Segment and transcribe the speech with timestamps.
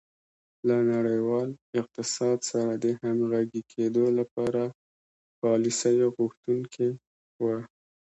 [0.67, 1.49] له نړیوال
[1.79, 4.61] اقتصاد سره د همغږي کېدو لپاره
[5.41, 6.87] پالیسیو غوښتونکې
[7.43, 7.57] وه.